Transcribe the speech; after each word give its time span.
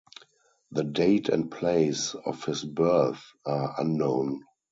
The 0.71 0.83
date 0.83 1.29
and 1.29 1.51
place 1.51 2.15
of 2.15 2.43
his 2.45 2.63
birth 2.63 3.23
are 3.45 3.75
unknown. 3.79 4.41